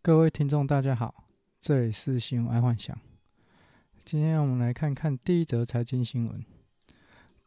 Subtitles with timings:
[0.00, 1.24] 各位听众，大家好，
[1.60, 2.96] 这里是新闻爱幻想。
[4.04, 6.42] 今天我们来看看第一则财经新闻：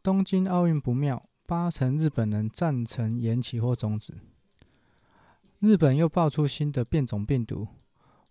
[0.02, 4.14] 东京奥运不妙，八成日本人赞成延期或终止。
[5.60, 7.66] 日本又爆出新的变种病毒，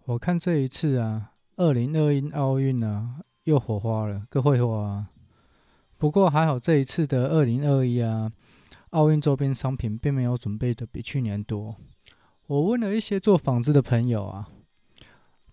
[0.05, 5.09] 我看这一次啊，二零二一奥运啊，又火花了，各会花啊。
[5.97, 8.31] 不过还好，这一次的二零二一啊，
[8.91, 11.75] 奥运周边商品并没有准备的比去年多。
[12.51, 14.49] 我问了一些做纺织的朋友啊，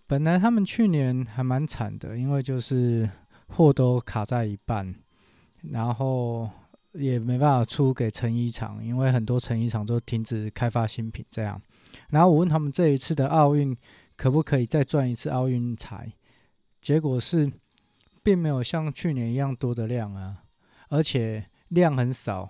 [0.05, 3.09] 本来他们去年还蛮惨的，因为就是
[3.47, 4.93] 货都卡在一半，
[5.61, 6.49] 然后
[6.91, 11.61] 也没办法出给成衣厂，因为很多成衣厂都停止开发新品这样。
[12.09, 13.73] 然后我问他们这一次的奥运
[14.17, 16.11] 可不可以再赚一次奥运财，
[16.81, 17.49] 结果是
[18.21, 20.43] 并没有像去年一样多的量啊，
[20.89, 22.49] 而且量很少，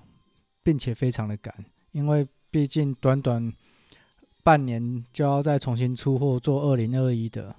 [0.63, 1.53] 并且非常的赶，
[1.91, 3.53] 因为毕竟短短。
[4.49, 7.55] 半年就要再重新出货做二零二一的，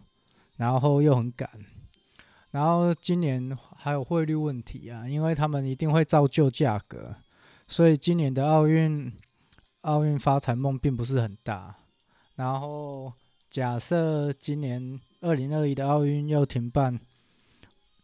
[0.56, 1.48] 然后又很赶，
[2.50, 7.14] 然后今年还有汇率问题啊，因为他们一定会照旧价格，
[7.68, 9.12] 所以今年的奥运
[9.82, 11.76] 奥运发财梦并不是很大。
[12.34, 13.12] 然后
[13.48, 16.98] 假设今年二零二一的奥运又停办，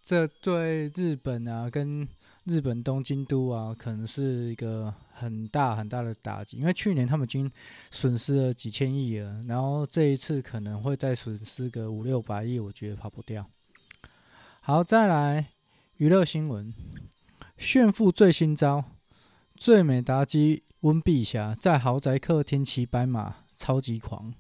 [0.01, 2.07] 这对日本啊跟
[2.45, 4.95] 日本东京都啊可能是一个。
[5.19, 7.51] 很大很大的打击，因为去年他们已经
[7.91, 13.47] 损失了几千亿了，然后这一次可能会再损失个五六百亿，我觉得跑不掉。
[14.61, 15.47] 好，再来
[15.97, 16.75] 娱乐新闻，
[17.57, 18.85] 炫富最新招，
[19.55, 24.35] 最美妲己温碧霞在豪宅客厅骑白马，超级狂。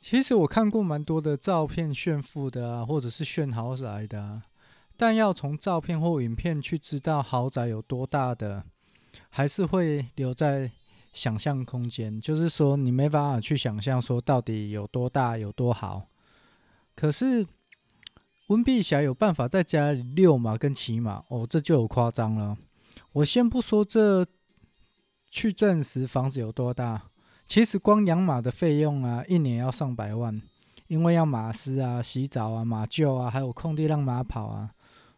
[0.00, 4.42] 其实我看过蛮多的照片炫富的啊，或者是炫豪宅的啊，
[4.96, 8.64] 但要从照片或影片去知道豪宅有多大的。
[9.30, 10.70] 还是会留在
[11.12, 16.08] 想象空间，就是说你没办法去想象说到底有多大有多好。
[16.96, 17.46] 可是
[18.48, 22.56] 温碧霞有办法在家里遛马跟骑马哦，这就有夸张了。
[23.12, 24.26] 我先不说这
[25.30, 27.02] 去证实房子有多大，
[27.46, 30.40] 其实光养马的费用啊，一年要上百万，
[30.88, 34.70] 因为要马师啊、洗澡啊、马厩啊，还有空地让马跑啊，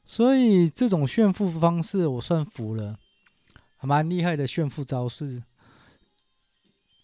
[0.04, 2.98] 所以这种炫富方式我算服了。
[3.82, 5.42] 蛮厉害的炫富招式，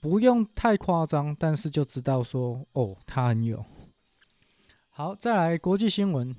[0.00, 3.64] 不用太夸张，但是就知道说哦，他很有。
[4.90, 6.34] 好，再来国际新闻，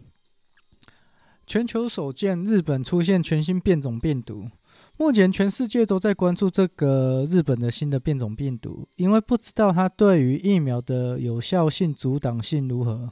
[1.45, 4.49] 全球首见日本出现全新变种病毒。
[4.97, 13.11] 目前全世界都在关注这个日本的新的变种病毒，因为不知道它对于疫苗的有效性、阻挡性如何。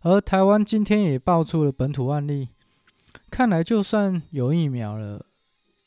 [0.00, 2.48] 而台湾今天也爆出了本土案例，
[3.30, 5.24] 看来就算有疫苗了。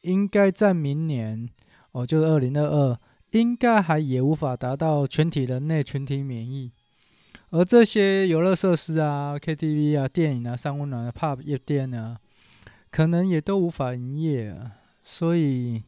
[0.07, 1.50] 应该在明年
[1.91, 3.00] 哦，就是二零二二，
[3.31, 6.72] 应该还也无法达到全体人类群体免疫。
[7.50, 12.17] 而这些游乐设施啊、KTV 啊、电影啊、三温暖啊、pub 夜店啊，
[12.90, 14.73] 可能也都无法营业啊。
[15.03, 15.84] 所以，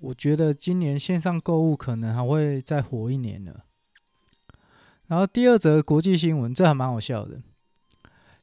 [0.00, 3.54] 我觉得今年线上购物可能还会再火一年呢。
[5.06, 7.40] 然后第二则国际新闻，这还蛮好笑的，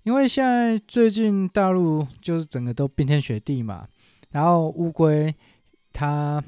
[0.04, 3.88] 因为现在最近大陆就是整个都冰天雪地嘛。
[4.32, 5.34] 然后乌龟，
[5.94, 6.44] 它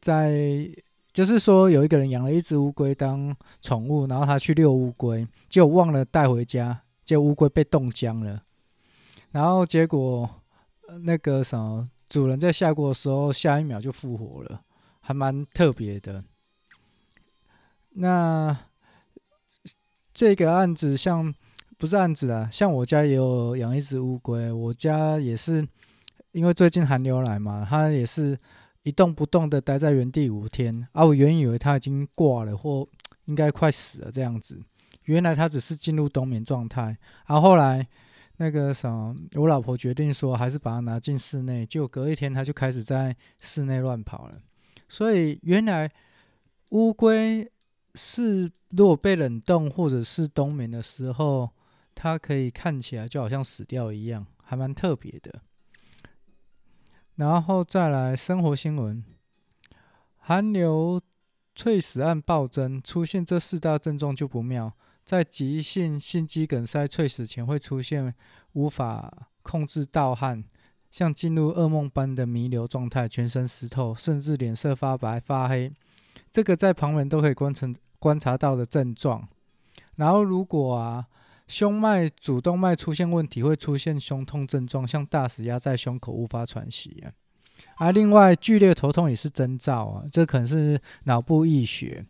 [0.00, 0.68] 在
[1.12, 8.40] 就是说有一个人养了一只乌龟当宠物，然后他去遛乌龟，就忘了带回家，结果乌龟被冻僵了。
[9.32, 10.30] 然后结果
[11.02, 14.62] 那个什么主人在下锅的时候，下一秒就复活了，
[15.00, 16.22] 还蛮特别的。
[17.90, 18.56] 那
[20.14, 21.34] 这个案子像
[21.76, 25.66] 不是案子啊，像我家也有养一只乌龟，我家也是。
[26.38, 28.38] 因为最近寒流来嘛，它也是
[28.84, 31.04] 一动不动的待在原地五天啊。
[31.04, 32.88] 我原以为它已经挂了或
[33.24, 34.62] 应该快死了这样子，
[35.06, 36.96] 原来它只是进入冬眠状态。
[37.26, 37.84] 然后后来
[38.36, 44.38] 那个什么，我老婆决定说还是把它拿进室内，结果隔一天它就开始在室内乱跑了。
[44.88, 45.90] 所以原来
[46.68, 47.50] 乌龟
[47.96, 51.50] 是如果被冷冻或者是冬眠的时候，
[51.96, 55.42] 它可以看起来就好像死掉一样，还蛮特别的。
[57.18, 59.02] 然后再来生活新闻，
[60.18, 61.00] 寒流
[61.52, 64.72] 猝死案暴增，出现这四大症状就不妙。
[65.04, 68.14] 在急性心肌梗塞猝死前，会出现
[68.52, 69.12] 无法
[69.42, 70.44] 控制盗汗，
[70.92, 75.72] 像进入噩梦般的弥留状态，全身湿透，甚至脸色发白发黑。
[76.30, 77.66] 这个在旁人都可以观察
[77.98, 79.26] 观察到的症状。
[79.96, 81.08] 然后如果啊。
[81.48, 87.10] 胸脉、主动脉出现问题，会出现胸痛症状，像大石压在胸口，无法喘息啊。
[87.78, 92.04] 而另外，剧烈头痛也是征兆啊，这可能是脑部溢血。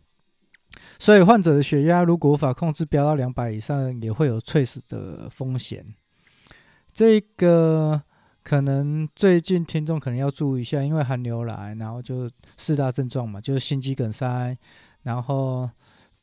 [0.99, 5.83] 所以患者的血压如果无法控制飙到两百以上，也会有猝死的风险。
[6.93, 8.01] 这个
[8.43, 14.57] 可能最近听众可能要注意一下，因为寒流来，然后就四大症状嘛，就是心肌梗塞，
[15.03, 15.69] 然后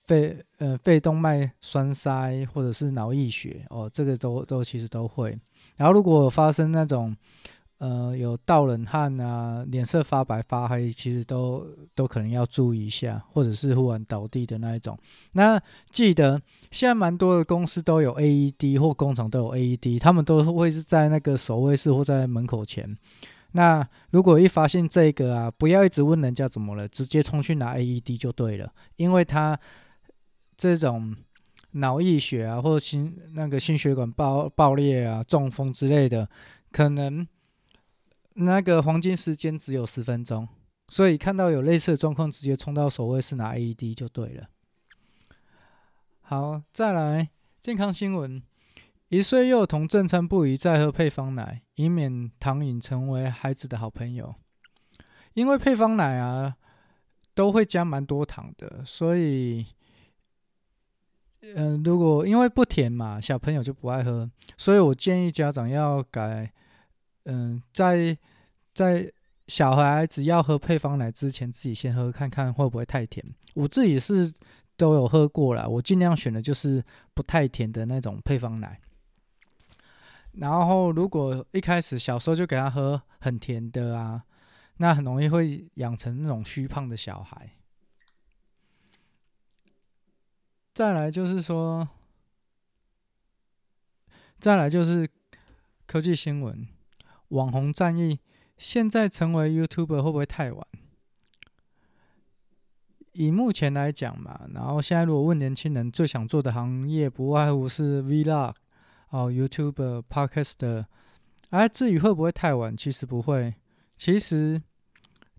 [0.07, 5.39] 肺呃肺动脉栓塞或者是脑溢血哦，这个都都其实都会。
[5.77, 7.15] 然后如果发生那种
[7.79, 14.99] 呃有盗冷汗啊，脸色发白发黑，其实都都可能要注意一下，或者是忽然倒地的那一种。
[15.33, 15.61] 那
[15.91, 22.97] 记得现在蛮多的公司都有 AED 或工厂都有 AED，他们都会是在那个守卫室或在门口前。
[23.53, 29.59] 那如果一发现这个啊，不要一直问人家怎么了，直接冲去拿 AED 就对了，因为他
[30.57, 31.17] 这种。
[31.73, 36.27] 脑溢血啊，或者心那个心血管爆爆裂啊、中风之类的，
[36.73, 37.27] 可能
[38.33, 40.49] 那个黄金时间只有十分钟，
[40.89, 44.49] 所以看到有类似的状况，直接冲到守卫室拿 AED 就对了。
[46.23, 47.29] 好，再来
[47.61, 48.43] 健康新闻：
[49.11, 54.35] 一岁幼童正餐不宜再喝配方奶，以免糖瘾成为孩子的好朋友。
[55.35, 56.57] 因为配方奶啊，
[57.35, 59.67] 都会加蛮多糖的，所以。
[61.55, 66.51] 嗯、如果因为不甜嘛，小朋友就不爱喝，所以我建议家长要改。
[67.29, 68.17] 嗯、在
[68.73, 69.13] 在
[69.49, 73.25] 小孩子要喝配方奶之前，自己先喝看看会不会太甜。
[73.55, 74.33] 我自己是
[74.77, 76.85] 都有喝过啦，我尽量选的就是
[77.15, 78.81] 不太甜的那种配方奶。
[80.35, 84.23] 然后，如果一开始小时候就给他喝很甜的啊，
[84.77, 87.51] 那很容易会养成那种虚胖的小孩。
[90.77, 91.89] 再来就是说，
[94.39, 95.09] 再来就是
[95.87, 96.69] 科技新闻，
[97.29, 98.21] 网红战役，
[98.59, 100.67] 现在成为 YouTuber 会不会太晚？
[103.13, 108.55] 以目前来讲嘛，然后现在如果问年轻人最想做的行业，不外乎是 Vlog
[109.09, 110.85] 哦，YouTuber、Podcast，
[111.49, 113.55] 哎至于会不会太晚，其实不会。
[113.97, 114.63] 其实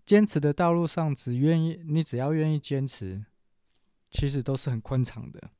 [0.04, 3.24] 坚持的道路上，只愿意你只要愿意坚持。
[4.10, 5.50] 其实都是很宽敞的，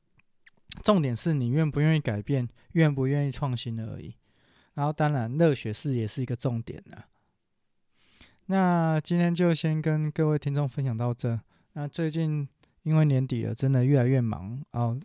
[0.83, 4.15] 重点是你愿不愿意改变，愿不愿意创新而已。
[4.73, 7.05] 然后当然热血是也是一个重点啊。
[8.47, 11.39] 那今天就先跟各位听众分享到这。
[11.73, 12.49] 那最近
[12.83, 14.99] 因为年底了，真的越来越忙哦。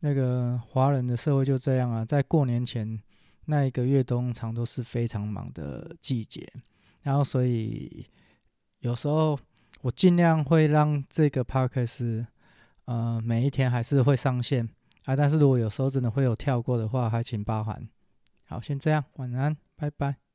[0.00, 3.02] 那个华人的社会就这样啊，在过年前
[3.46, 6.48] 那一个月通常都是非常忙的季节，
[7.02, 8.06] 然后所以
[8.78, 9.38] 有时候。
[9.82, 12.26] 我尽量会让这个 podcast，
[12.84, 14.68] 呃，每一天还是会上线
[15.04, 17.88] 啊，但是如果有时候真的会有跳过的话，还请包涵。
[18.46, 20.27] 好，先这样，晚安，拜拜。